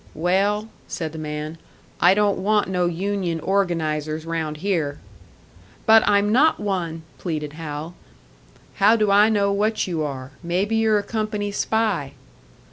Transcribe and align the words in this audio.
"Well," 0.15 0.67
said 0.87 1.11
the 1.11 1.19
man, 1.19 1.59
"I 1.99 2.15
don't 2.15 2.39
want 2.39 2.67
no 2.67 2.87
union 2.87 3.39
organisers 3.39 4.25
round 4.25 4.57
here." 4.57 4.97
"But 5.85 6.01
I'm 6.09 6.31
not 6.31 6.59
one," 6.59 7.03
pleaded 7.19 7.53
Hal. 7.53 7.93
"How 8.77 8.95
do 8.95 9.11
I 9.11 9.29
know 9.29 9.51
what 9.51 9.85
you 9.85 10.01
are? 10.01 10.31
Maybe 10.41 10.75
you're 10.75 10.97
a 10.97 11.03
company 11.03 11.51
spy." 11.51 12.13